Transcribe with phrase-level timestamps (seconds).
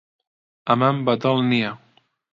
[0.69, 1.71] ئەمەم بەدڵ نییە.